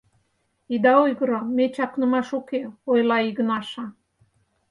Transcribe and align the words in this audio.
—Ида 0.73 0.93
ойгыро, 1.05 1.39
ме 1.55 1.65
чакнымаш 1.75 2.29
уке,— 2.39 2.61
ойла 2.91 3.17
Игнаша. 3.29 3.85